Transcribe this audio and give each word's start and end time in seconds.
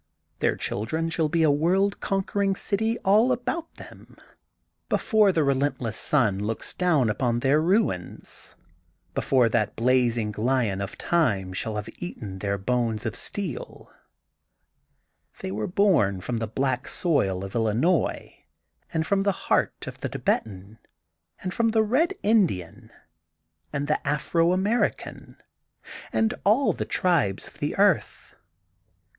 Their 0.39 0.55
children 0.55 1.11
shall 1.11 1.29
be 1.29 1.43
a 1.43 1.51
world 1.51 1.99
conquering 1.99 2.55
city 2.55 2.97
all 3.05 3.31
about 3.31 3.75
them, 3.75 4.17
before 4.89 5.31
the 5.31 5.43
relentless 5.43 5.95
sun 5.95 6.39
looks 6.39 6.73
down 6.73 7.07
upon 7.07 7.41
their 7.41 7.61
ruins,' 7.61 8.55
before 9.13 9.47
that 9.49 9.75
blazing 9.75 10.33
lion 10.35 10.81
of 10.81 10.97
time 10.97 11.53
shall 11.53 11.75
have 11.75 11.87
eaten 11.99 12.39
their 12.39 12.57
bones 12.57 13.05
of 13.05 13.13
steeL 13.15 13.89
They 15.41 15.51
were 15.51 15.67
bom 15.67 16.19
from 16.19 16.37
the 16.37 16.47
black 16.47 16.87
soil 16.87 17.43
of 17.43 17.53
Illi 17.53 17.75
nois 17.75 18.31
and 18.91 19.05
from 19.05 19.21
the 19.21 19.31
heart 19.53 19.85
of 19.85 19.99
the 19.99 20.09
Thibetan 20.09 20.79
and 21.43 21.53
from 21.53 21.69
the 21.69 21.83
Red 21.83 22.15
Indian 22.23 22.89
and 23.71 23.87
the 23.87 23.99
Afro 24.07 24.51
American 24.51 25.37
and 26.11 26.33
all 26.43 26.73
the 26.73 26.85
tribes 26.85 27.45
of 27.45 27.59
the 27.59 27.75
earth. 27.77 28.33